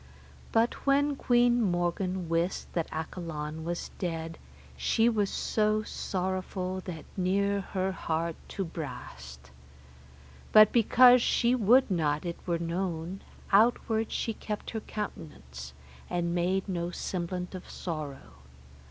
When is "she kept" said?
14.11-14.71